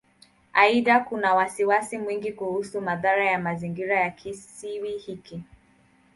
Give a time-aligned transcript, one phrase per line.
[0.53, 5.43] Aidha, kuna wasiwasi mwingi kuhusu madhara ya mazingira ya Kisiwa hiki.